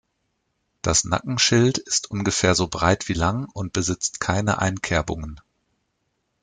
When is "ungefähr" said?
2.09-2.55